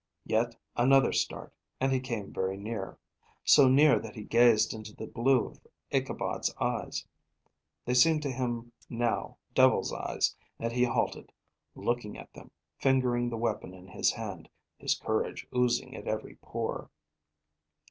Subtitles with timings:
[0.25, 2.97] Yet another start, and he came very near;
[3.43, 5.59] so near that he gazed into the blue of
[5.91, 7.05] Ichabod's eyes.
[7.85, 11.31] They seemed to him now devil's eyes, and he halted,
[11.75, 16.89] looking at them, fingering the weapon in his hand, his courage oozing at every pore.